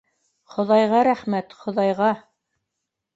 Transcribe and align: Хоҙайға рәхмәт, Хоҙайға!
Хоҙайға 0.53 1.01
рәхмәт, 1.07 1.53
Хоҙайға! 1.65 2.09